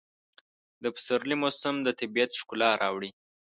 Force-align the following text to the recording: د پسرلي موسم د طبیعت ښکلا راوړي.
د 0.83 0.85
پسرلي 0.95 1.35
موسم 1.43 1.75
د 1.83 1.87
طبیعت 1.99 2.31
ښکلا 2.39 2.69
راوړي. 2.81 3.11